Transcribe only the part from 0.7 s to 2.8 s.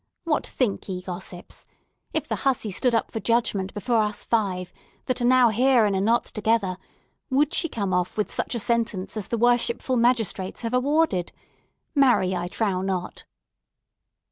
ye, gossips? If the hussy